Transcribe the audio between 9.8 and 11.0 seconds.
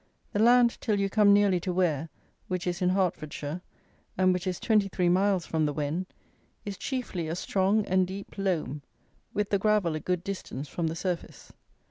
a good distance from the